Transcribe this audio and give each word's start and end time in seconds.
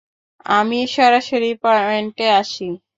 আমি 0.51 0.79
সরাসরি 0.95 1.51
পয়েন্টে 1.63 2.25
আসি। 2.39 2.67